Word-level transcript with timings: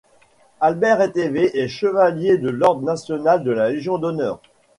Albert 0.61 0.99
Étévé 1.03 1.55
est 1.59 1.67
chevalier 1.67 2.39
de 2.39 2.49
l'ordre 2.49 2.81
national 2.81 3.43
de 3.43 3.51
la 3.51 3.69
Légion 3.69 3.99
d'honneur. 3.99 4.41